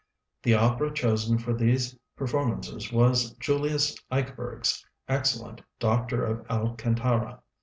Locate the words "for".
1.37-1.53